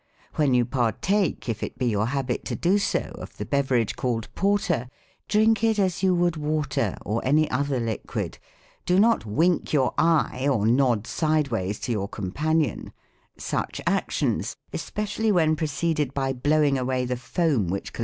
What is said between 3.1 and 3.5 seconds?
of the